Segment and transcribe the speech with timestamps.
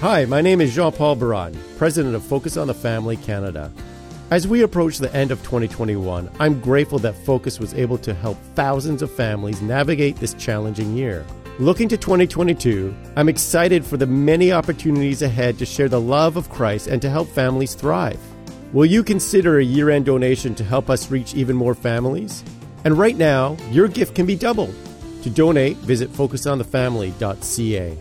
[0.00, 3.72] Hi, my name is Jean Paul Baran, President of Focus on the Family Canada.
[4.30, 8.38] As we approach the end of 2021, I'm grateful that Focus was able to help
[8.54, 11.26] thousands of families navigate this challenging year.
[11.58, 16.48] Looking to 2022, I'm excited for the many opportunities ahead to share the love of
[16.48, 18.20] Christ and to help families thrive.
[18.72, 22.44] Will you consider a year end donation to help us reach even more families?
[22.84, 24.76] And right now, your gift can be doubled.
[25.24, 27.98] To donate, visit focusonthefamily.ca.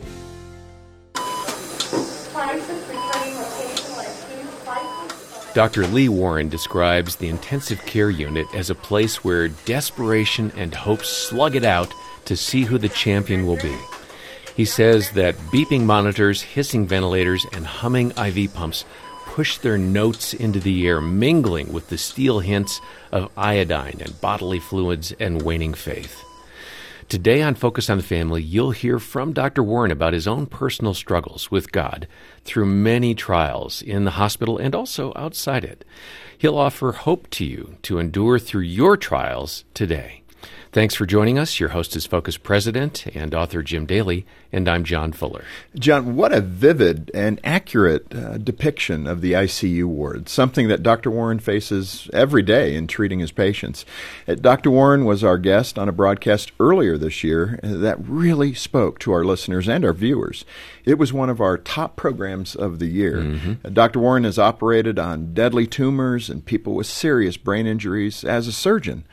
[5.57, 5.88] Dr.
[5.88, 11.56] Lee Warren describes the intensive care unit as a place where desperation and hope slug
[11.56, 11.92] it out
[12.25, 13.75] to see who the champion will be.
[14.56, 18.86] He says that beeping monitors, hissing ventilators, and humming IV pumps
[19.25, 22.80] push their notes into the air, mingling with the steel hints
[23.11, 26.24] of iodine and bodily fluids and waning faith.
[27.10, 29.64] Today on Focus on the Family, you'll hear from Dr.
[29.64, 32.06] Warren about his own personal struggles with God
[32.44, 35.86] through many trials in the hospital and also outside it.
[36.38, 40.23] He'll offer hope to you to endure through your trials today.
[40.71, 41.59] Thanks for joining us.
[41.59, 45.43] Your host is Focus President and author Jim Daly, and I'm John Fuller.
[45.75, 51.09] John, what a vivid and accurate uh, depiction of the ICU ward, something that Dr.
[51.09, 53.85] Warren faces every day in treating his patients.
[54.27, 54.69] Uh, Dr.
[54.69, 59.23] Warren was our guest on a broadcast earlier this year that really spoke to our
[59.23, 60.45] listeners and our viewers.
[60.85, 63.17] It was one of our top programs of the year.
[63.17, 63.53] Mm-hmm.
[63.65, 63.99] Uh, Dr.
[63.99, 69.05] Warren has operated on deadly tumors and people with serious brain injuries as a surgeon.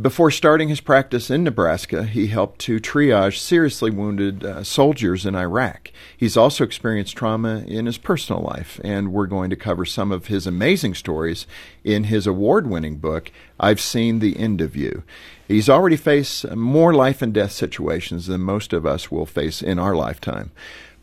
[0.00, 5.34] Before starting his practice in Nebraska, he helped to triage seriously wounded uh, soldiers in
[5.34, 5.90] Iraq.
[6.16, 10.28] He's also experienced trauma in his personal life, and we're going to cover some of
[10.28, 11.46] his amazing stories
[11.84, 15.02] in his award winning book, I've Seen the End of You.
[15.46, 19.78] He's already faced more life and death situations than most of us will face in
[19.78, 20.52] our lifetime.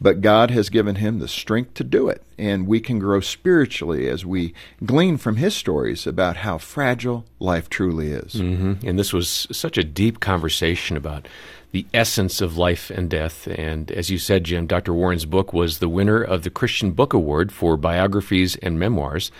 [0.01, 4.07] But God has given him the strength to do it, and we can grow spiritually
[4.07, 4.53] as we
[4.85, 8.35] glean from his stories about how fragile life truly is.
[8.35, 8.87] Mm-hmm.
[8.87, 11.27] And this was such a deep conversation about
[11.71, 13.47] the essence of life and death.
[13.47, 14.93] And as you said, Jim, Dr.
[14.93, 19.31] Warren's book was the winner of the Christian Book Award for biographies and memoirs.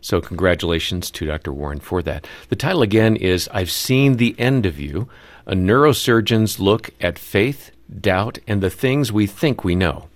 [0.00, 1.52] So, congratulations to Dr.
[1.52, 2.26] Warren for that.
[2.48, 5.08] The title again is I've Seen the End of You
[5.46, 10.08] A Neurosurgeon's Look at Faith doubt, and the things we think we know.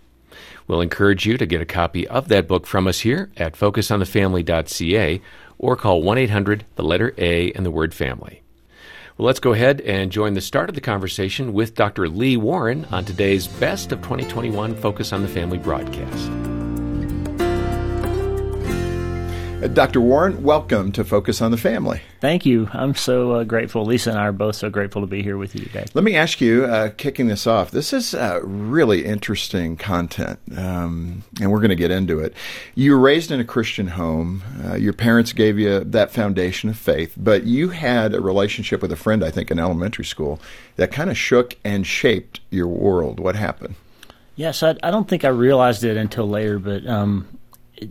[0.66, 5.20] We'll encourage you to get a copy of that book from us here at focusonthefamily.ca
[5.58, 8.42] or call 1 800 the letter A and the word family.
[9.18, 12.08] Well, let's go ahead and join the start of the conversation with Dr.
[12.08, 16.49] Lee Warren on today's Best of 2021 Focus on the Family broadcast.
[19.68, 20.00] Dr.
[20.00, 22.00] Warren, welcome to Focus on the Family.
[22.20, 22.70] Thank you.
[22.72, 23.84] I'm so uh, grateful.
[23.84, 25.84] Lisa and I are both so grateful to be here with you today.
[25.92, 31.24] Let me ask you, uh, kicking this off, this is uh, really interesting content, um,
[31.42, 32.32] and we're going to get into it.
[32.74, 34.42] You were raised in a Christian home.
[34.64, 38.92] Uh, your parents gave you that foundation of faith, but you had a relationship with
[38.92, 40.40] a friend, I think, in elementary school
[40.76, 43.20] that kind of shook and shaped your world.
[43.20, 43.74] What happened?
[44.36, 47.28] Yes, I, I don't think I realized it until later, but um,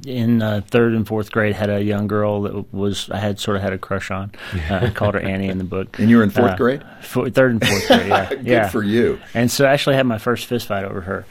[0.05, 3.57] in uh, third and fourth grade had a young girl that was I had sort
[3.57, 4.31] of had a crush on.
[4.69, 5.97] Uh, I called her Annie in the book.
[5.99, 6.83] And you were in fourth uh, grade.
[7.01, 8.07] third and fourth grade.
[8.07, 8.67] Yeah, Good yeah.
[8.69, 9.19] for you.
[9.33, 11.25] And so I actually had my first fist fight over her,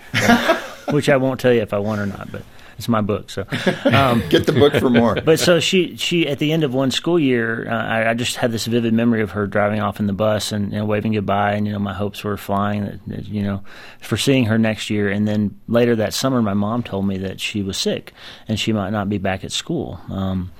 [0.93, 2.43] which I won't tell you if I won or not, but.
[2.79, 3.45] It's my book, so
[3.87, 5.17] um, get the book for more.
[5.17, 8.37] but so she, she at the end of one school year, uh, I, I, just
[8.37, 11.55] had this vivid memory of her driving off in the bus and, and waving goodbye,
[11.55, 13.65] and you know my hopes were flying, that, that, you know,
[14.01, 15.11] for seeing her next year.
[15.11, 18.13] And then later that summer, my mom told me that she was sick
[18.47, 20.01] and she might not be back at school.
[20.09, 20.53] Um,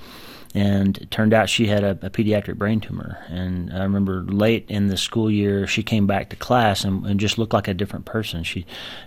[0.55, 3.23] and it turned out she had a, a, pediatric brain tumor.
[3.29, 7.19] And I remember late in the school year, she came back to class and, and
[7.19, 8.43] just looked like a different person.
[8.43, 8.65] She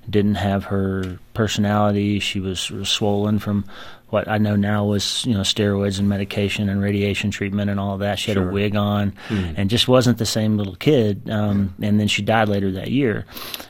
[0.09, 2.21] didn't have her personality.
[2.21, 3.65] She was, was swollen from
[4.13, 7.97] what I know now was you know steroids and medication and radiation treatment and all
[7.99, 8.19] that.
[8.19, 8.51] She had sure.
[8.51, 9.55] a wig on mm.
[9.57, 11.31] and just wasn't the same little kid.
[11.31, 11.75] Um.
[11.81, 13.25] And then she died later that year.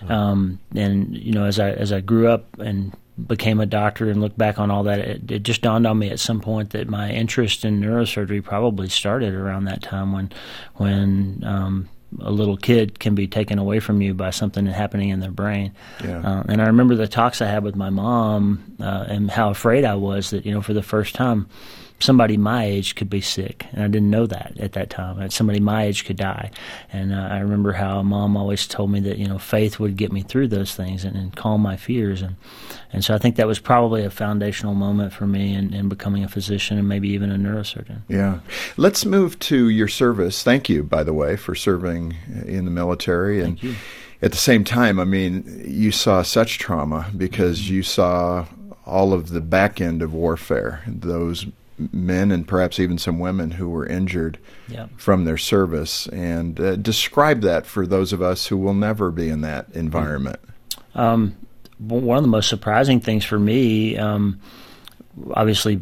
[0.09, 2.93] Um, and you know as I as I grew up and
[3.27, 6.09] became a doctor and look back on all that, it, it, just dawned on me
[6.09, 10.33] at some point that my interest in neurosurgery probably started around that time when,
[10.77, 11.89] when um,
[12.21, 15.73] a little kid can be taken away from you by something happening in their brain.
[16.03, 16.21] Yeah.
[16.21, 19.85] Uh, and I remember the talks I had with my mom uh, and how afraid
[19.85, 21.49] I was that you know for the first time
[22.03, 25.19] somebody my age could be sick, and I didn't know that at that time.
[25.19, 26.51] That somebody my age could die,
[26.93, 30.13] and uh, I remember how mom always told me that you know faith would get
[30.13, 32.37] me through those things and, and calm my fears, and
[32.93, 36.25] and so I think that was probably a foundational moment for me in, in becoming
[36.25, 38.03] a physician and maybe even a neurosurgeon.
[38.09, 38.41] Yeah,
[38.77, 40.43] let's move to your service.
[40.43, 43.59] Thank you, by the way, for serving in the military and.
[44.25, 48.47] at the same time, I mean, you saw such trauma because you saw
[48.87, 51.47] all of the back end of warfare, those
[51.79, 54.39] men and perhaps even some women who were injured
[54.69, 54.87] Yeah.
[54.97, 56.07] from their service.
[56.09, 60.39] And uh, describe that for those of us who will never be in that environment.
[60.95, 61.35] Um,
[61.79, 64.41] one of the most surprising things for me, um,
[65.35, 65.77] obviously,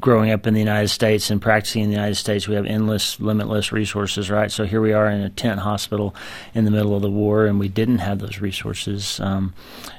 [0.00, 3.18] growing up in the United States and practicing in the United States, we have endless,
[3.18, 4.50] limitless resources, right?
[4.50, 6.14] So here we are in a tent hospital
[6.54, 9.20] in the middle of the war, and we didn't have those resources.
[9.20, 9.54] Um,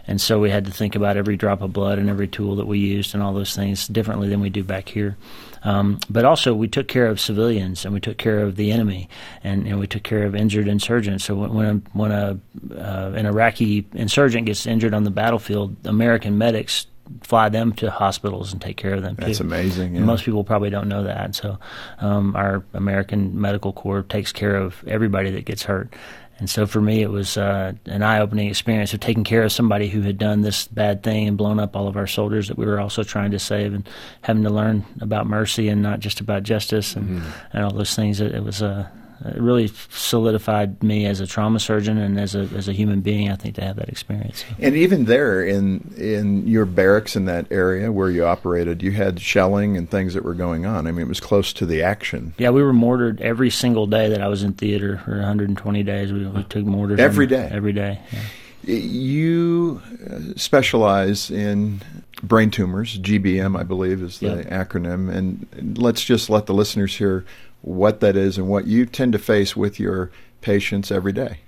[0.07, 2.67] and so we had to think about every drop of blood and every tool that
[2.67, 5.17] we used and all those things differently than we do back here.
[5.63, 9.09] Um, but also, we took care of civilians and we took care of the enemy,
[9.43, 11.25] and, and we took care of injured insurgents.
[11.25, 12.39] So when, when a, when a
[12.79, 16.85] uh, an Iraqi insurgent gets injured on the battlefield, American medics
[17.23, 19.25] fly them to hospitals and take care of them too.
[19.25, 19.95] That's amazing.
[19.95, 20.01] Yeah.
[20.01, 21.35] Most people probably don't know that.
[21.35, 21.59] So,
[21.99, 25.93] um, our American Medical Corps takes care of everybody that gets hurt.
[26.37, 29.87] And so for me, it was uh, an eye-opening experience of taking care of somebody
[29.87, 32.65] who had done this bad thing and blown up all of our soldiers that we
[32.65, 33.87] were also trying to save, and
[34.21, 37.21] having to learn about mercy and not just about justice and,
[37.53, 38.19] and all those things.
[38.19, 38.85] It, it was uh,
[39.23, 43.29] it really solidified me as a trauma surgeon and as a as a human being.
[43.31, 44.43] I think to have that experience.
[44.59, 49.19] And even there, in in your barracks in that area where you operated, you had
[49.21, 50.87] shelling and things that were going on.
[50.87, 52.33] I mean, it was close to the action.
[52.37, 56.11] Yeah, we were mortared every single day that I was in theater for 120 days.
[56.11, 57.49] We, we took mortars every day.
[57.51, 57.99] Every day.
[58.11, 58.19] Yeah.
[58.67, 61.81] You uh, specialize in
[62.23, 62.97] brain tumors.
[62.97, 64.45] GBM, I believe, is the Yep.
[64.49, 65.13] acronym.
[65.13, 67.25] And let's just let the listeners hear
[67.65, 71.39] what that is and what you tend to face with your patients every day.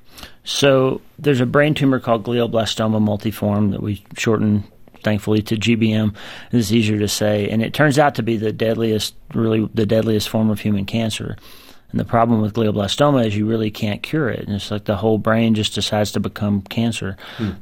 [0.44, 4.64] So there's a brain tumor called glioblastoma multiforme that we shorten,
[5.04, 6.16] thankfully, to GBM.
[6.52, 10.28] It's easier to say, and it turns out to be the deadliest, really the deadliest
[10.28, 11.38] form of human cancer.
[11.92, 14.42] And the problem with glioblastoma is you really can't cure it.
[14.46, 17.16] And it's like the whole brain just decides to become cancer.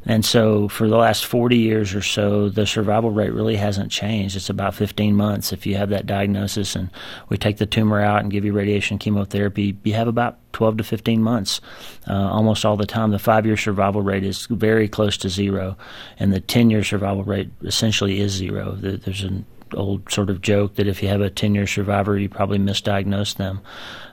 [0.06, 4.36] And so for the last 40 years or so, the survival rate really hasn't changed.
[4.36, 6.90] It's about 15 months if you have that diagnosis and
[7.30, 9.78] we take the tumor out and give you radiation chemotherapy.
[9.84, 11.62] You have about 12 to 15 months
[12.08, 13.12] uh, almost all the time.
[13.12, 15.78] The five year survival rate is very close to zero,
[16.18, 18.72] and the 10 year survival rate essentially is zero.
[18.76, 19.46] There's an
[19.76, 23.36] old sort of joke that if you have a 10 year survivor, you probably misdiagnosed
[23.38, 23.62] them.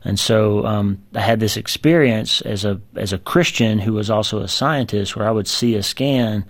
[0.04, 4.40] And so um, I had this experience as a, as a Christian who was also
[4.40, 6.44] a scientist where I would see a scan.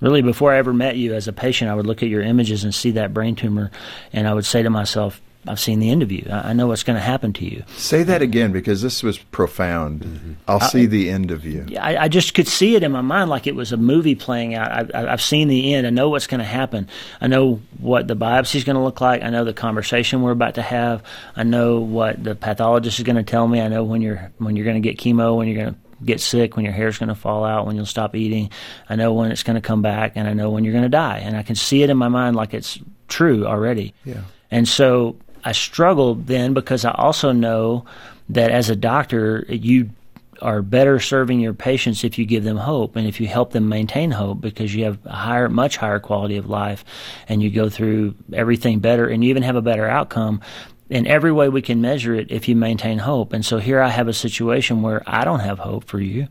[0.00, 2.64] Really, before I ever met you as a patient, I would look at your images
[2.64, 3.70] and see that brain tumor,
[4.12, 6.26] and I would say to myself, I've seen the end of you.
[6.30, 7.62] I I know what's going to happen to you.
[7.76, 10.00] Say that again because this was profound.
[10.00, 10.32] Mm-hmm.
[10.48, 11.64] I'll see the end of you.
[11.78, 14.54] I, I just could see it in my mind like it was a movie playing
[14.54, 14.94] out.
[14.94, 15.86] I, I, I've seen the end.
[15.86, 16.88] I know what's going to happen.
[17.20, 19.22] I know what the biopsy is going to look like.
[19.22, 21.02] I know the conversation we're about to have.
[21.36, 23.60] I know what the pathologist is going to tell me.
[23.60, 26.20] I know when you're when you're going to get chemo, when you're going to get
[26.20, 28.50] sick, when your hair's going to fall out, when you'll stop eating.
[28.88, 30.88] I know when it's going to come back, and I know when you're going to
[30.88, 31.18] die.
[31.18, 32.78] And I can see it in my mind like it's
[33.08, 33.94] true already.
[34.04, 34.22] Yeah.
[34.50, 37.84] And so I struggle then because I also know
[38.28, 39.90] that as a doctor, you
[40.42, 43.68] are better serving your patients if you give them hope and if you help them
[43.68, 46.84] maintain hope because you have a higher, much higher quality of life
[47.28, 50.40] and you go through everything better and you even have a better outcome
[50.88, 53.32] in every way we can measure it if you maintain hope.
[53.32, 56.28] And so here I have a situation where I don't have hope for you.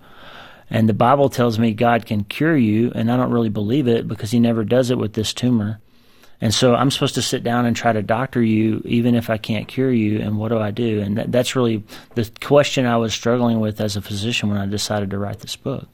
[0.69, 4.07] And the Bible tells me God can cure you, and I don't really believe it
[4.07, 5.79] because He never does it with this tumor.
[6.41, 9.37] And so I'm supposed to sit down and try to doctor you, even if I
[9.37, 10.19] can't cure you.
[10.19, 11.01] And what do I do?
[11.01, 11.83] And that, that's really
[12.15, 15.57] the question I was struggling with as a physician when I decided to write this
[15.57, 15.87] book.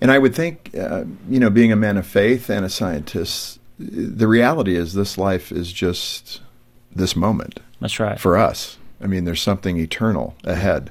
[0.00, 3.58] And I would think, uh, you know, being a man of faith and a scientist,
[3.78, 6.40] the reality is this life is just
[6.94, 8.20] this moment That's right.
[8.20, 8.78] for us.
[9.00, 10.90] I mean, there's something eternal ahead.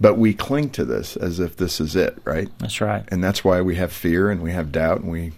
[0.00, 2.48] But we cling to this as if this is it, right?
[2.58, 3.04] That's right.
[3.08, 5.32] And that's why we have fear and we have doubt and we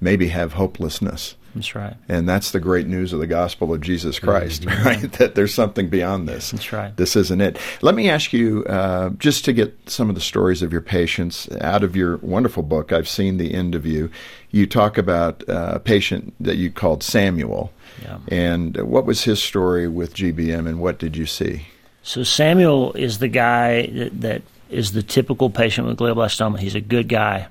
[0.00, 1.36] maybe have hopelessness.
[1.54, 1.94] That's right.
[2.08, 5.10] And that's the great news of the gospel of Jesus Christ, right?
[5.12, 6.50] That there's something beyond this.
[6.50, 6.96] That's right.
[6.96, 7.58] This isn't it.
[7.82, 11.50] Let me ask you, uh, just to get some of the stories of your patients
[11.60, 14.10] out of your wonderful book, I've seen the end of you.
[14.50, 17.72] You talk about uh, a patient that you called Samuel.
[18.02, 18.18] Yeah.
[18.28, 21.66] And what was his story with GBM and what did you see?
[22.02, 26.58] So Samuel is the guy that, that is the typical patient with glioblastoma.
[26.58, 27.48] He's a good guy.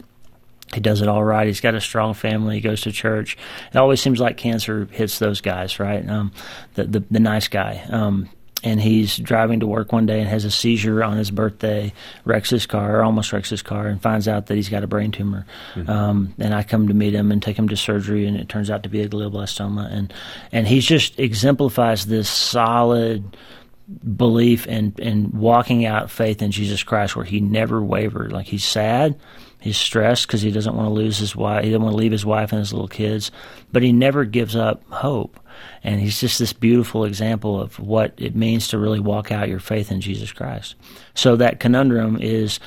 [0.73, 1.47] He does it all right.
[1.47, 2.55] He's got a strong family.
[2.55, 3.37] He goes to church.
[3.71, 6.07] It always seems like cancer hits those guys, right?
[6.07, 6.31] Um,
[6.75, 7.83] the, the the nice guy.
[7.89, 8.29] Um,
[8.63, 11.93] and he's driving to work one day and has a seizure on his birthday,
[12.25, 14.87] wrecks his car, or almost wrecks his car, and finds out that he's got a
[14.87, 15.45] brain tumor.
[15.87, 18.69] Um, and I come to meet him and take him to surgery, and it turns
[18.69, 19.91] out to be a glioblastoma.
[19.91, 20.13] And
[20.51, 23.37] and he just exemplifies this solid
[24.15, 28.31] belief and and walking out faith in Jesus Christ, where he never wavered.
[28.31, 29.19] Like he's sad,
[29.59, 32.11] he's stressed because he doesn't want to lose his wife, he doesn't want to leave
[32.11, 33.31] his wife and his little kids,
[33.71, 35.39] but he never gives up hope.
[35.83, 39.59] And he's just this beautiful example of what it means to really walk out your
[39.59, 40.75] faith in Jesus Christ.
[41.13, 42.59] So that conundrum is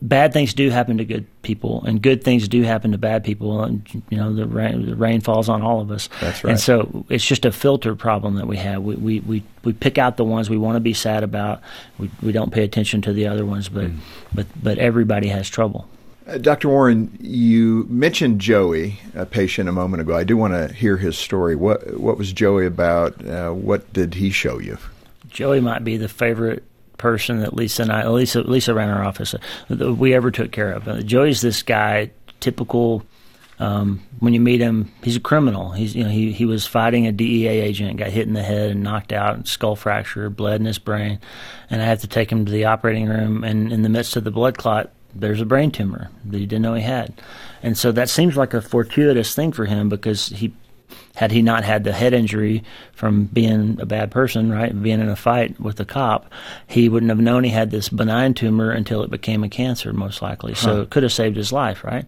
[0.00, 3.62] bad things do happen to good people, and good things do happen to bad people.
[3.62, 6.08] And, you know, the rain, the rain falls on all of us.
[6.20, 6.52] That's right.
[6.52, 8.82] And so it's just a filter problem that we have.
[8.82, 11.60] We, we, we, we pick out the ones we want to be sad about,
[11.98, 13.98] we, we don't pay attention to the other ones, but, mm.
[14.34, 15.88] but, but everybody has trouble.
[16.26, 16.68] Uh, Dr.
[16.68, 20.16] Warren, you mentioned Joey, a patient, a moment ago.
[20.16, 21.56] I do want to hear his story.
[21.56, 23.24] What what was Joey about?
[23.24, 24.78] Uh, what did he show you?
[25.28, 26.62] Joey might be the favorite
[27.02, 30.70] person that Lisa and I, Lisa, Lisa ran our office, uh, we ever took care
[30.72, 30.86] of.
[30.86, 33.04] Uh, Joey's this guy, typical.
[33.58, 35.70] Um, when you meet him, he's a criminal.
[35.70, 38.70] He's you know he he was fighting a DEA agent, got hit in the head
[38.70, 41.18] and knocked out, and skull fracture, bled in his brain,
[41.70, 43.44] and I had to take him to the operating room.
[43.44, 46.62] And in the midst of the blood clot, there's a brain tumor that he didn't
[46.62, 47.12] know he had.
[47.62, 50.52] And so that seems like a fortuitous thing for him because he
[51.14, 55.08] had he not had the head injury from being a bad person, right, being in
[55.08, 56.32] a fight with a cop,
[56.66, 60.22] he wouldn't have known he had this benign tumor until it became a cancer, most
[60.22, 60.54] likely.
[60.54, 62.06] So it could have saved his life, right?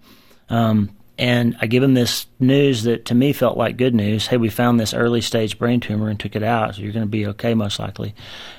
[0.49, 4.27] Um, and I give him this news that to me felt like good news.
[4.27, 7.05] Hey, we found this early stage brain tumor and took it out, so you're going
[7.05, 8.17] to be okay, most likely.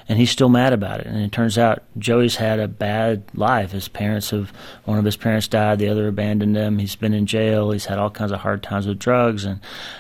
[0.08, 1.08] And he's still mad about it.
[1.08, 3.72] And it turns out Joey's had a bad life.
[3.72, 4.54] His parents have,
[4.86, 6.80] one of his parents died, the other abandoned him.
[6.80, 7.72] He's been in jail.
[7.72, 9.60] He's had all kinds of hard times with drugs, and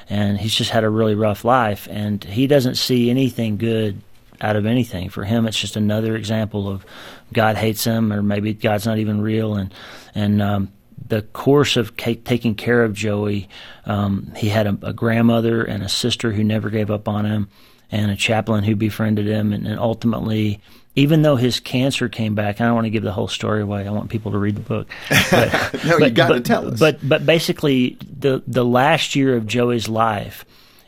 [0.09, 1.89] and he's just had a really rough life.
[1.91, 4.01] And he doesn't see anything good
[4.39, 5.09] out of anything.
[5.09, 6.85] For him, it's just another example of
[7.33, 9.55] God hates him, or maybe God's not even real.
[9.55, 9.73] And
[10.13, 10.71] and um,
[11.07, 13.49] the course of taking care of Joey,
[13.85, 17.49] um, he had a, a, grandmother and a sister who never gave up on him,
[17.91, 20.59] and a chaplain who befriended him, and, and ultimately.
[20.97, 23.85] Even though his cancer came back, I don't want to give the whole story away.
[23.85, 24.87] I want people to read the book.
[25.29, 26.79] But, no, but, you got to tell us.
[26.79, 30.45] But but basically, the the last year of Joey's life,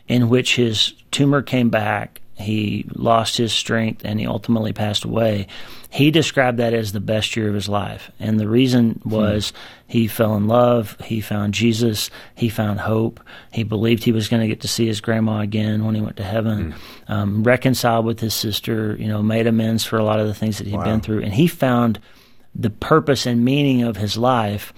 [0.08, 5.48] in which his tumor came back he lost his strength and he ultimately passed away.
[5.90, 8.10] He described that as the best year of his life.
[8.20, 9.10] And the reason hmm.
[9.10, 9.56] was hmm.
[9.88, 13.20] he fell in love, he found Jesus, he found hope,
[13.52, 16.16] he believed he was going to get to see his grandma again when he went
[16.18, 17.12] to heaven, hmm.
[17.12, 20.58] um, reconciled with his sister, you know, made amends for a lot of the things
[20.58, 20.84] that he had wow.
[20.84, 21.22] been through.
[21.22, 21.98] And he found
[22.54, 24.72] the purpose and meaning of his life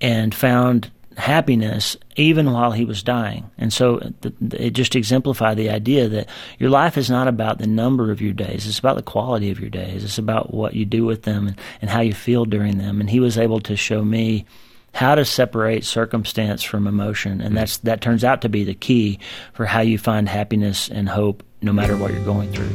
[0.00, 3.50] and found happiness even while he was dying.
[3.58, 4.12] And so
[4.52, 8.32] it just exemplified the idea that your life is not about the number of your
[8.32, 10.04] days, it's about the quality of your days.
[10.04, 13.00] It's about what you do with them and, and how you feel during them.
[13.00, 14.44] And he was able to show me
[14.92, 17.54] how to separate circumstance from emotion and mm-hmm.
[17.56, 19.18] that's that turns out to be the key
[19.52, 22.70] for how you find happiness and hope no matter what you're going through.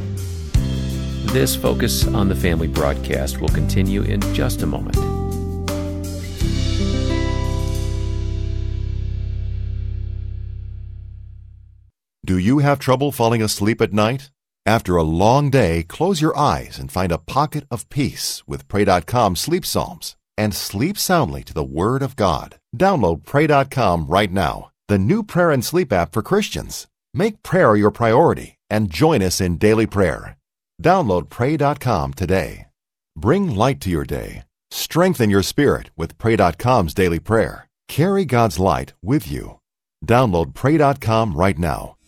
[1.34, 5.21] This focus on the family broadcast will continue in just a moment.
[12.32, 14.32] Do you have trouble falling asleep at night?
[14.66, 19.36] After a long day, close your eyes and find a pocket of peace with Pray.com
[19.36, 22.56] Sleep Psalms and sleep soundly to the Word of God.
[22.74, 26.88] Download Pray.com right now, the new prayer and sleep app for Christians.
[27.14, 30.38] Make prayer your priority and join us in daily prayer.
[30.82, 32.68] Download Pray.com today.
[33.18, 34.44] Bring light to your day.
[34.70, 37.68] Strengthen your spirit with Pray.com's daily prayer.
[37.90, 39.60] Carry God's light with you.
[40.08, 41.98] Download Pray.com right now.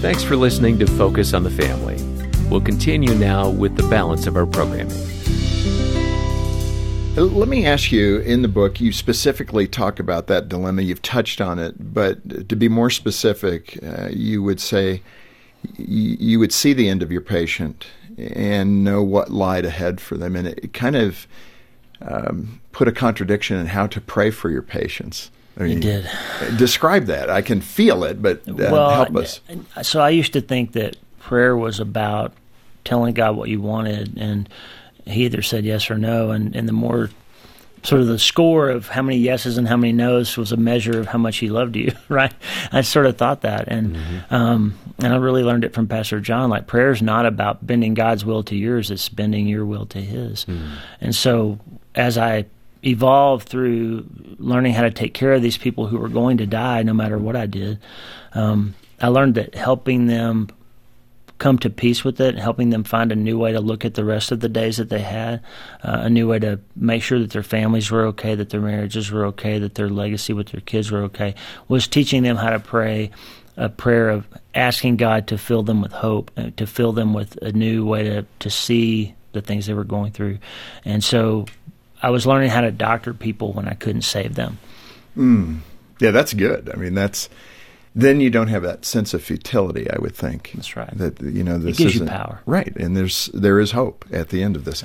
[0.00, 1.96] Thanks for listening to Focus on the Family.
[2.48, 4.90] We'll continue now with the balance of our programming.
[7.16, 10.82] Let me ask you in the book, you specifically talk about that dilemma.
[10.82, 15.02] You've touched on it, but to be more specific, uh, you would say
[15.78, 15.84] y-
[16.20, 17.86] you would see the end of your patient
[18.18, 21.26] and know what lied ahead for them, and it kind of
[22.02, 25.30] um, put a contradiction in how to pray for your patients.
[25.58, 26.10] I It did.
[26.56, 27.30] Describe that.
[27.30, 29.40] I can feel it, but uh, well, help us.
[29.82, 32.32] So I used to think that prayer was about
[32.84, 34.48] telling God what you wanted, and
[35.06, 36.32] He either said yes or no.
[36.32, 37.10] And, and the more
[37.84, 40.98] sort of the score of how many yeses and how many nos was a measure
[40.98, 42.32] of how much He loved you, right?
[42.72, 43.96] I sort of thought that, and
[44.30, 46.50] um, and I really learned it from Pastor John.
[46.50, 50.00] Like prayer is not about bending God's will to yours; it's bending your will to
[50.00, 50.46] His.
[51.00, 51.60] And so
[51.94, 52.46] as I
[52.84, 54.06] evolved through
[54.38, 57.18] learning how to take care of these people who were going to die no matter
[57.18, 57.78] what I did.
[58.32, 60.48] Um, I learned that helping them
[61.38, 64.04] come to peace with it, helping them find a new way to look at the
[64.04, 65.42] rest of the days that they had,
[65.82, 69.10] uh, a new way to make sure that their families were okay, that their marriages
[69.10, 71.34] were okay, that their legacy with their kids were okay,
[71.68, 73.10] was teaching them how to pray
[73.56, 77.36] a prayer of asking God to fill them with hope, uh, to fill them with
[77.42, 80.38] a new way to, to see the things they were going through.
[80.84, 81.46] And so
[82.04, 84.58] I was learning how to doctor people when I couldn't save them.
[86.00, 86.70] Yeah, that's good.
[86.70, 87.30] I mean, that's
[87.94, 89.90] then you don't have that sense of futility.
[89.90, 90.52] I would think.
[90.54, 90.90] That's right.
[90.98, 92.42] That you know this gives you power.
[92.44, 92.76] right?
[92.76, 94.84] And there's there is hope at the end of this.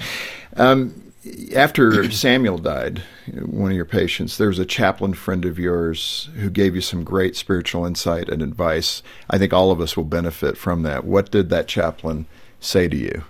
[0.56, 1.12] Um,
[1.54, 3.02] after Samuel died,
[3.46, 7.04] one of your patients, there was a chaplain friend of yours who gave you some
[7.04, 9.04] great spiritual insight and advice.
[9.30, 11.04] I think all of us will benefit from that.
[11.04, 12.28] What did that chaplain
[12.62, 13.24] say to you?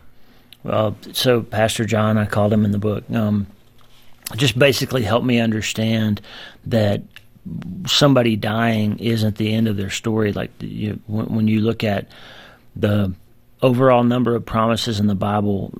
[0.63, 3.48] Well, so Pastor John, I called him in the book, um,
[4.36, 6.21] just basically helped me understand
[6.65, 7.01] that
[7.88, 10.33] somebody dying isn't the end of their story.
[10.33, 12.07] Like you, when, when you look at
[12.75, 13.13] the
[13.62, 15.74] overall number of promises in the Bible,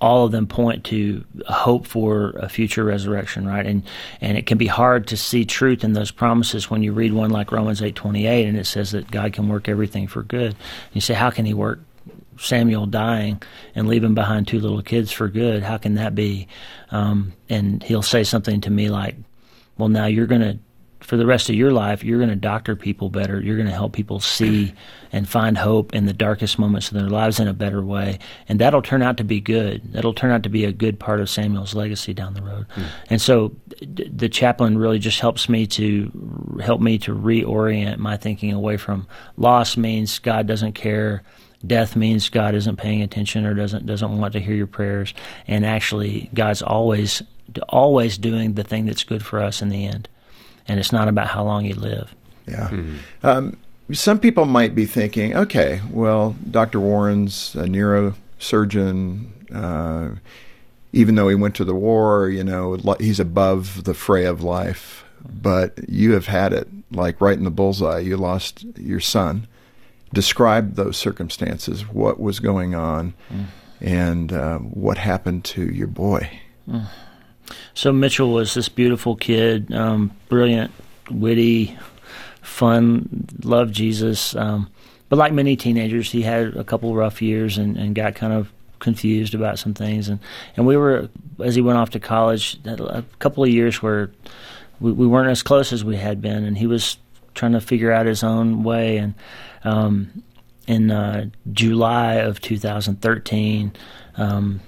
[0.00, 3.64] all of them point to hope for a future resurrection, right?
[3.64, 3.84] And
[4.20, 7.30] and it can be hard to see truth in those promises when you read one
[7.30, 10.56] like Romans eight twenty eight, and it says that God can work everything for good.
[10.92, 11.80] You say, how can He work
[12.38, 13.42] Samuel dying
[13.74, 15.62] and leaving behind two little kids for good.
[15.62, 16.48] How can that be?
[16.90, 19.16] Um, and he'll say something to me like,
[19.78, 20.58] "Well, now you're going to,
[21.00, 23.40] for the rest of your life, you're going to doctor people better.
[23.40, 24.72] You're going to help people see
[25.10, 28.58] and find hope in the darkest moments of their lives in a better way, and
[28.60, 29.92] that'll turn out to be good.
[29.92, 32.66] That'll turn out to be a good part of Samuel's legacy down the road.
[33.10, 33.54] And so,
[33.94, 38.76] d- the chaplain really just helps me to help me to reorient my thinking away
[38.76, 39.06] from
[39.36, 41.22] loss means God doesn't care
[41.66, 45.14] death means God isn't paying attention or doesn't doesn't want to hear your prayers,
[45.46, 47.22] and actually God's always
[47.68, 50.08] always doing the thing that's good for us in the end,
[50.68, 52.14] and it's not about how long you live.
[52.46, 52.70] Yeah.
[53.22, 53.56] Um,
[53.92, 56.80] some people might be thinking, okay, well, Dr.
[56.80, 59.26] Warren's a neurosurgeon.
[59.52, 60.16] Uh,
[60.92, 65.04] even though he went to the war, you know, he's above the fray of life.
[65.24, 68.00] But you have had it like right in the bullseye.
[68.00, 69.46] You lost your son.
[70.12, 71.82] Describe those circumstances.
[71.88, 73.14] What was going on,
[73.80, 76.40] and uh, what happened to your boy?
[77.74, 80.70] So Mitchell was this beautiful kid, um, brilliant,
[81.10, 81.76] witty,
[82.40, 84.36] fun, loved Jesus.
[84.36, 84.70] Um,
[85.08, 88.52] but like many teenagers, he had a couple rough years and, and got kind of
[88.78, 90.08] confused about some things.
[90.08, 90.20] And,
[90.56, 91.08] and we were,
[91.42, 94.10] as he went off to college, a couple of years where
[94.80, 96.98] we, we weren't as close as we had been, and he was
[97.34, 98.98] trying to figure out his own way.
[98.98, 99.14] And
[99.64, 100.22] um,
[100.66, 103.72] in uh, July of 2013,
[104.16, 104.60] um,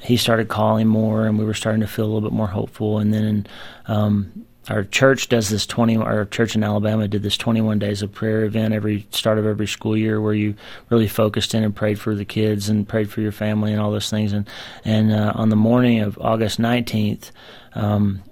[0.00, 2.98] he started calling more, and we were starting to feel a little bit more hopeful.
[2.98, 3.46] And then
[3.86, 5.96] um, our church does this 20.
[5.96, 9.66] Our church in Alabama did this 21 days of prayer event every start of every
[9.66, 10.54] school year, where you
[10.90, 13.92] really focused in and prayed for the kids and prayed for your family and all
[13.92, 14.32] those things.
[14.32, 14.48] And
[14.84, 17.30] and uh, on the morning of August 19th.
[17.74, 18.22] Um,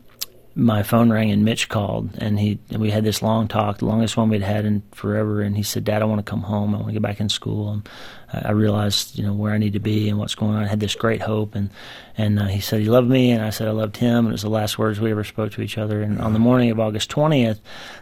[0.60, 3.86] my phone rang and Mitch called and he and we had this long talk, the
[3.86, 5.40] longest one we'd had in forever.
[5.40, 6.74] And he said, "Dad, I want to come home.
[6.74, 7.88] I want to get back in school." And
[8.30, 10.62] I realized, you know, where I need to be and what's going on.
[10.62, 11.70] I had this great hope, and
[12.18, 14.32] and uh, he said he loved me, and I said I loved him, and it
[14.32, 16.02] was the last words we ever spoke to each other.
[16.02, 17.58] And on the morning of August twentieth,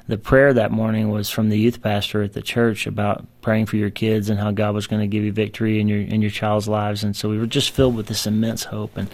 [0.08, 3.76] the prayer that morning was from the youth pastor at the church about praying for
[3.76, 6.32] your kids and how God was going to give you victory in your in your
[6.32, 7.04] child's lives.
[7.04, 8.96] And so we were just filled with this immense hope.
[8.96, 9.08] And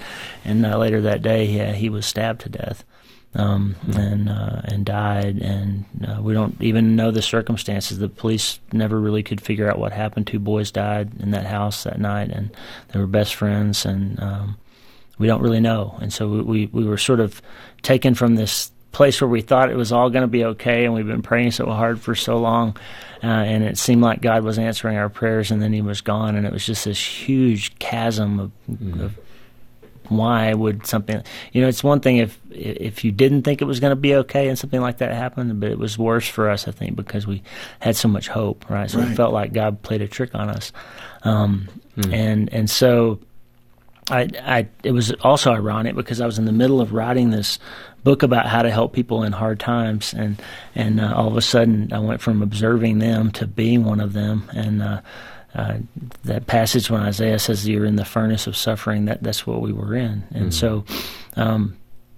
[0.47, 2.85] and uh, later that day, yeah, he was stabbed to death
[3.35, 7.99] um, and uh, and died, and uh, we don't even know the circumstances.
[7.99, 10.27] The police never really could figure out what happened.
[10.27, 12.51] Two boys died in that house that night, and
[12.93, 14.57] they were best friends, and um,
[15.19, 15.99] we don't really know.
[16.01, 17.43] And so we, we we were sort of
[17.83, 20.95] taken from this place where we thought it was all going to be okay, and
[20.95, 22.77] we've been praying so hard for so long,
[23.23, 26.37] uh, and it seemed like God was answering our prayers, and then He was gone,
[26.37, 28.53] and it was just this huge chasm of,
[29.01, 29.19] of
[30.09, 33.81] why would something you know it's one thing if if you didn't think it was
[33.81, 36.69] going to be okay and something like that happened but it was worse for us
[36.69, 37.43] i think because we
[37.81, 38.91] had so much hope right?
[38.91, 39.11] So Right.
[39.11, 40.73] it felt like god played a trick on us.
[41.23, 41.69] Um,
[42.13, 43.19] and and so
[44.11, 47.59] I, I it was also ironic because I was in the middle of writing this
[48.03, 50.41] book about how to help people in hard times, and
[50.75, 54.13] and uh, all of a sudden I went from observing them to being one of
[54.13, 55.01] them, and uh,
[55.55, 55.79] uh,
[56.25, 59.73] that passage when Isaiah says you're in the furnace of suffering, that that's what we
[59.73, 60.85] were in, and so.
[61.37, 61.77] Um,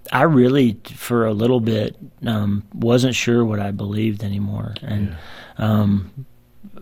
[0.09, 5.17] I really, for a little bit, um, wasn't sure what I believed anymore, and
[5.57, 6.25] um,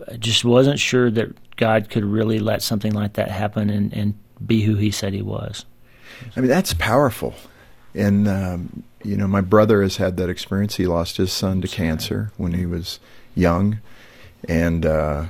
[0.08, 4.14] I just wasn't sure that God could really let something like that happen and, and
[4.46, 5.64] be who He said He was.
[6.36, 7.34] I mean, that's powerful.
[7.94, 10.76] And, um, you know, my brother has had that experience.
[10.76, 13.00] He lost his son to cancer when he was
[13.34, 13.80] young.
[14.48, 15.26] And, uh,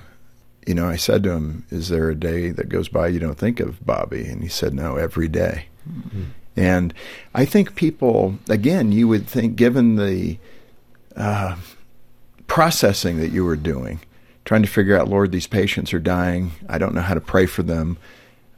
[0.66, 3.38] you know, I said to him, Is there a day that goes by you don't
[3.38, 4.26] think of Bobby?
[4.26, 5.66] And he said, No, every day.
[6.56, 6.92] And
[7.34, 10.38] I think people, again, you would think, given the
[11.14, 11.56] uh,
[12.46, 14.00] processing that you were doing,
[14.44, 16.52] trying to figure out, Lord, these patients are dying.
[16.68, 17.98] I don't know how to pray for them.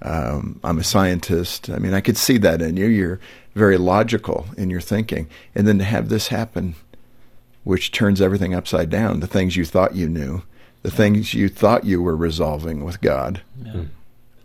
[0.00, 1.68] Um, I'm a scientist.
[1.70, 2.86] I mean, I could see that in you.
[2.86, 3.20] You're
[3.54, 5.28] very logical in your thinking.
[5.54, 6.76] And then to have this happen,
[7.64, 10.42] which turns everything upside down, the things you thought you knew,
[10.82, 13.82] the things you thought you were resolving with God, Yeah.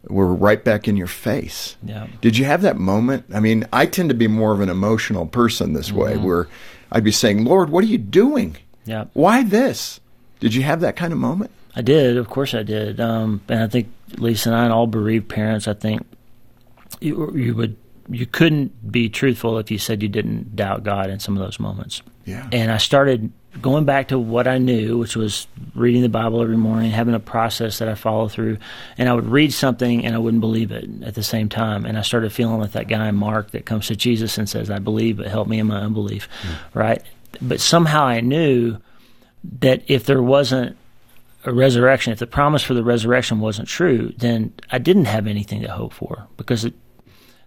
[0.07, 1.75] were right back in your face.
[1.83, 2.07] Yeah.
[2.21, 3.25] Did you have that moment?
[3.33, 6.47] I mean, I tend to be more of an emotional person this way, where
[6.91, 8.57] I'd be saying, Lord, what are you doing?
[8.85, 9.05] Yeah.
[9.13, 9.99] Why this?
[10.39, 11.51] Did you have that kind of moment?
[11.75, 12.99] I did, of course, I did.
[12.99, 16.05] Um, and I think Lisa and I, and all bereaved parents, I think
[16.99, 17.77] you, you would
[18.09, 21.57] you couldn't be truthful if you said you didn't doubt God in some of those
[21.59, 22.01] moments.
[22.25, 22.47] Yeah.
[22.51, 26.57] And I started going back to what I knew, which was reading the Bible every
[26.57, 28.57] morning, having a process that I follow through.
[28.97, 31.85] And I would read something and I wouldn't believe it at the same time.
[31.85, 34.79] And I started feeling like that guy Mark that comes to Jesus and says, "I
[34.79, 36.77] believe, but help me in my unbelief." Hmm.
[36.77, 37.03] Right?
[37.41, 38.77] But somehow I knew
[39.59, 40.77] that if there wasn't
[41.45, 45.61] a resurrection, if the promise for the resurrection wasn't true, then I didn't have anything
[45.61, 46.73] to hope for because it,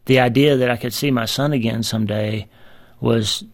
[0.04, 2.48] the idea that I could see my son again someday
[3.00, 3.44] was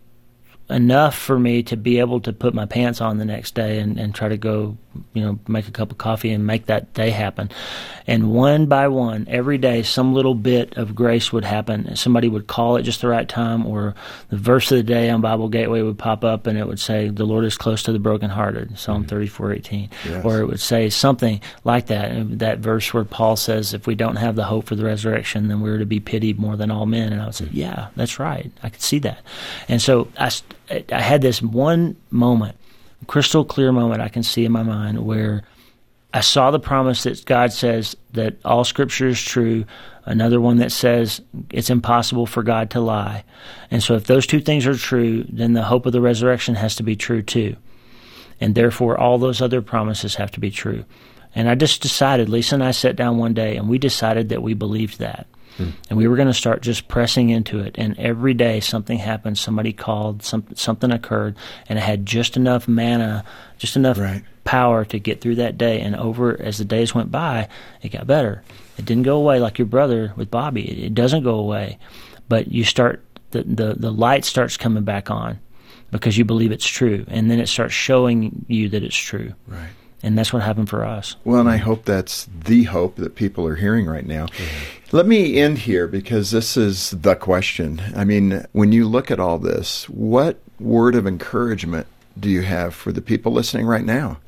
[0.72, 3.98] enough for me to be able to put my pants on the next day and,
[3.98, 4.76] and try to go,
[5.12, 7.50] you know, make a cup of coffee and make that day happen.
[8.06, 11.94] And one by one, every day, some little bit of grace would happen.
[11.94, 13.94] Somebody would call at just the right time, or
[14.28, 17.08] the verse of the day on Bible Gateway would pop up and it would say,
[17.08, 19.08] The Lord is close to the brokenhearted, Psalm mm-hmm.
[19.08, 20.24] thirty-four eighteen, Yes.
[20.24, 22.10] Or it would say something like that.
[22.10, 25.48] Uh, that verse where Paul says, If we don't have the hope for the resurrection,
[25.48, 27.12] then we're to be pitied more than all men.
[27.12, 27.50] And I would say, mm.
[27.52, 28.50] Yeah, that's right.
[28.62, 29.20] I could see that.
[29.68, 30.30] And so I,
[30.90, 32.56] I had this one moment,
[33.06, 35.42] crystal clear moment I can see in my mind where
[36.14, 39.64] I saw the promise that God says that all scripture is true,
[40.04, 43.24] another one that says it's impossible for God to lie.
[43.70, 46.76] And so if those two things are true, then the hope of the resurrection has
[46.76, 47.56] to be true too.
[48.40, 50.84] And therefore all those other promises have to be true.
[51.34, 54.42] And I just decided, Lisa and I sat down one day and we decided that
[54.42, 55.26] we believed that.
[55.56, 55.70] Hmm.
[55.90, 57.74] And we were going to start just pressing into it.
[57.78, 61.36] And every day something happened, somebody called, some, something occurred,
[61.68, 63.24] and I had just enough manna,
[63.58, 64.22] just enough Right.
[64.44, 65.80] power to get through that day.
[65.80, 67.48] And over as the days went by,
[67.82, 68.42] it got better.
[68.78, 70.68] It didn't go away like your brother with Bobby.
[70.70, 71.78] It, it doesn't go away,
[72.28, 75.38] but you start the, the the light starts coming back on
[75.90, 79.34] because you believe it's true, and then it starts showing you that it's true.
[79.46, 79.68] Right.
[80.02, 81.16] And that's what happened for us.
[81.24, 84.26] Well, and I hope that's the hope that people are hearing right now.
[84.90, 87.80] Let me end here because this is the question.
[87.94, 91.86] I mean, when you look at all this, what word of encouragement
[92.18, 94.18] do you have for the people listening right now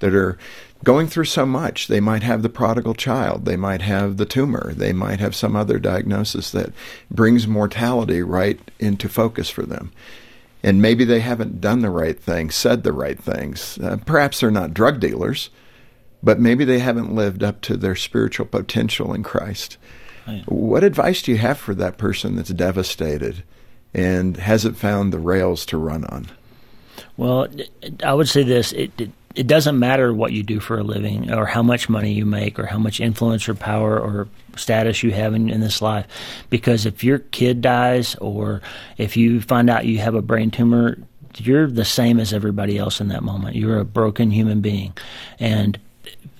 [0.00, 0.38] that are
[0.82, 1.88] going through so much?
[1.88, 5.54] They might have the prodigal child, they might have the tumor, they might have some
[5.54, 6.72] other diagnosis that
[7.10, 9.92] brings mortality right into focus for them
[10.62, 13.78] and maybe they haven't done the right thing, said the right things.
[13.78, 15.50] Uh, perhaps they're not drug dealers,
[16.22, 19.76] but maybe they haven't lived up to their spiritual potential in Christ.
[20.26, 20.42] Right.
[20.46, 23.44] What advice do you have for that person that's devastated
[23.94, 26.26] and hasn't found the rails to run on?
[27.16, 27.48] Well,
[28.04, 31.32] I would say this: it, it it doesn't matter what you do for a living,
[31.32, 35.12] or how much money you make, or how much influence or power or status you
[35.12, 36.06] have in, in this life,
[36.50, 38.60] because if your kid dies, or
[38.96, 40.98] if you find out you have a brain tumor,
[41.36, 43.54] you're the same as everybody else in that moment.
[43.54, 44.92] You're a broken human being,
[45.38, 45.78] and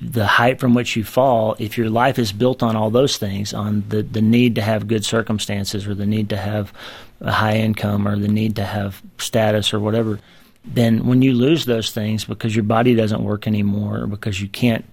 [0.00, 3.54] the height from which you fall, if your life is built on all those things,
[3.54, 6.72] on the, the need to have good circumstances or the need to have
[7.20, 10.18] a high income or the need to have status or whatever,
[10.64, 14.48] then when you lose those things because your body doesn't work anymore or because you
[14.48, 14.84] can't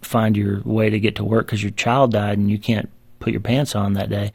[0.00, 3.32] find your way to get to work because your child died and you can't put
[3.32, 4.32] your pants on that day,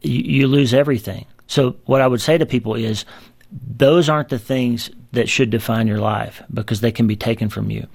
[0.00, 1.24] you, you lose everything.
[1.46, 3.04] So what I would say to people is
[3.50, 7.70] those aren't the things that should define your life because they can be taken from
[7.70, 7.86] you.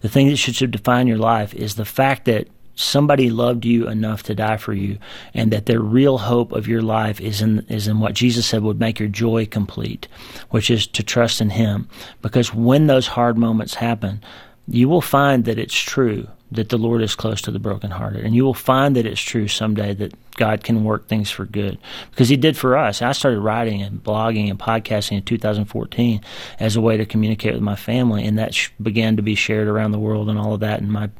[0.00, 3.88] The thing that should, should define your life is the fact that somebody loved you
[3.88, 4.98] enough to die for you
[5.34, 8.62] and that the real hope of your life is in is in what Jesus said
[8.62, 10.06] would make your joy complete
[10.50, 11.88] which is to trust in him
[12.22, 14.22] because when those hard moments happen
[14.68, 18.24] you will find that it's true that the Lord is close to the brokenhearted.
[18.24, 21.78] And you will find that it's true someday that God can work things for good
[22.10, 23.02] because He did for us.
[23.02, 26.22] I started writing and blogging and podcasting in 2014
[26.58, 29.68] as a way to communicate with my family, and that sh- began to be shared
[29.68, 30.80] around the world and all of that.
[30.80, 31.10] And my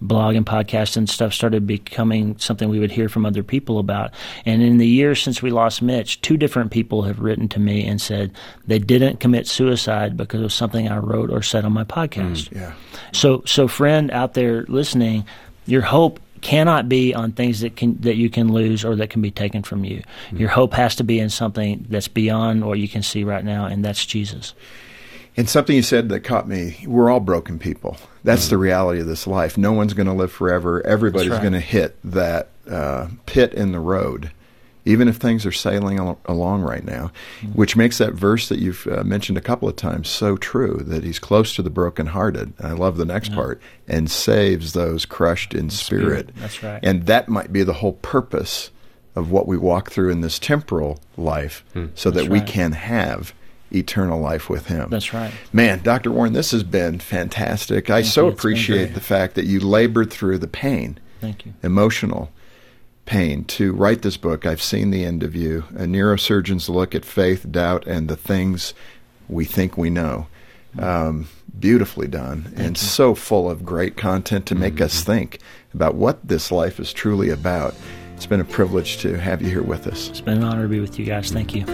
[0.00, 4.12] blog and podcast and stuff started becoming something we would hear from other people about.
[4.46, 7.86] And in the years since we lost Mitch, two different people have written to me
[7.86, 8.32] and said
[8.66, 12.48] they didn't commit suicide because of something I wrote or said on my podcast.
[12.48, 12.72] Mm, yeah.
[13.12, 15.26] So, so friend out there listening,
[15.66, 19.20] your hope cannot be on things that can that you can lose or that can
[19.20, 20.02] be taken from you.
[20.30, 20.40] Mm.
[20.40, 23.66] Your hope has to be in something that's beyond what you can see right now,
[23.66, 24.54] and that's Jesus.
[25.36, 27.96] And something you said that caught me we're all broken people.
[28.24, 29.56] That's mm the reality of this life.
[29.56, 30.84] No one's going to live forever.
[30.86, 31.40] Everybody's right.
[31.40, 34.32] going to hit that uh, pit in the road,
[34.84, 38.58] even if things are sailing al- along right now, mm which makes that verse that
[38.58, 42.52] you've uh, mentioned a couple of times so true that he's close to the brokenhearted.
[42.58, 43.36] And I love the next yeah.
[43.36, 46.02] part and saves those crushed in spirit.
[46.04, 46.30] spirit.
[46.36, 46.80] That's right.
[46.82, 48.70] And that might be the whole purpose
[49.14, 51.90] of what we walk through in this temporal life mm.
[51.94, 52.30] so that right.
[52.30, 53.34] we can have
[53.72, 54.90] eternal life with Him.
[54.90, 55.32] That's right.
[55.52, 56.10] Man, Dr.
[56.10, 57.86] Warren, this has been fantastic.
[57.86, 58.32] Thank I so you.
[58.32, 61.54] appreciate the fact that you labored through the pain, Thank you.
[61.62, 62.30] emotional
[63.04, 64.46] pain, to write this book.
[64.46, 65.64] I've seen the end of you.
[65.70, 68.74] A neurosurgeon's look at faith, doubt, and the things
[69.28, 70.26] we think we know.
[70.78, 71.28] Um,
[71.58, 72.86] beautifully done Thank and you.
[72.86, 74.84] so full of great content to make mm-hmm.
[74.84, 75.40] us think
[75.74, 77.74] about what this life is truly about.
[78.14, 80.08] It's been a privilege to have you here with us.
[80.08, 81.30] It's been an honor to be with you guys.
[81.32, 81.64] Thank you.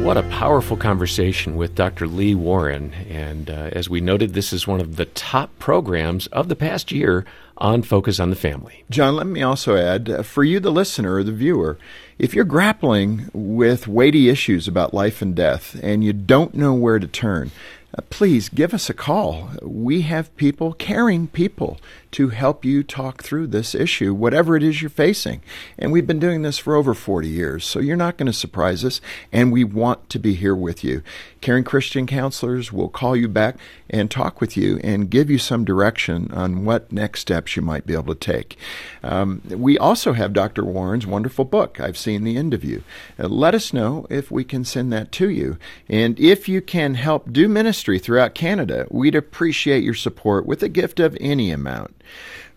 [0.00, 2.06] What a powerful conversation with Dr.
[2.06, 2.92] Lee Warren.
[3.08, 6.90] And uh, as we noted, this is one of the top programs of the past
[6.90, 7.24] year
[7.56, 8.84] on Focus on the Family.
[8.90, 11.78] John, let me also add uh, for you, the listener or the viewer,
[12.18, 16.98] if you're grappling with weighty issues about life and death and you don't know where
[16.98, 17.50] to turn,
[17.96, 19.50] uh, please give us a call.
[19.62, 21.78] We have people, caring people,
[22.12, 25.42] to help you talk through this issue, whatever it is you're facing.
[25.78, 28.84] And we've been doing this for over 40 years, so you're not going to surprise
[28.84, 29.00] us,
[29.32, 31.02] and we want to be here with you.
[31.40, 33.56] Caring Christian counselors will call you back
[33.90, 37.86] and talk with you and give you some direction on what next steps you might
[37.86, 38.56] be able to take.
[39.02, 40.64] Um, we also have Dr.
[40.64, 42.84] Warren's wonderful book, I've Seen the End of You.
[43.18, 45.58] Uh, let us know if we can send that to you.
[45.88, 50.68] And if you can help do ministry throughout Canada, we'd appreciate your support with a
[50.68, 52.01] gift of any amount.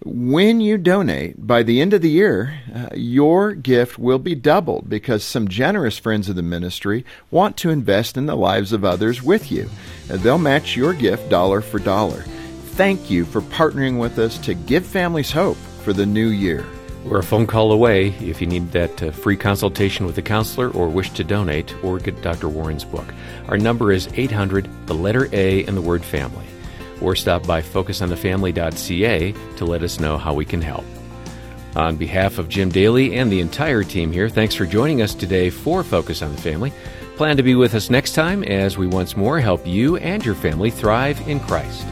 [0.04, 4.90] When you donate, by the end of the year, uh, your gift will be doubled
[4.90, 9.24] because some generous friends of the ministry want to invest in the lives of others
[9.24, 9.70] with you.
[10.10, 12.22] Uh, they'll match your gift dollar for dollar.
[12.76, 16.66] Thank you for partnering with us to give families hope for the new year.
[17.06, 20.70] We're a phone call away if you need that uh, free consultation with a counselor
[20.72, 22.50] or wish to donate or get Dr.
[22.50, 23.14] Warren's book.
[23.48, 26.46] Our number is 800, the letter A, and the word family
[27.02, 30.86] or stop by focusonthefamily.ca to let us know how we can help.
[31.76, 35.50] On behalf of Jim Daly and the entire team here, thanks for joining us today
[35.50, 36.72] for Focus on the Family.
[37.18, 40.36] Plan to be with us next time as we once more help you and your
[40.36, 41.86] family thrive in Christ.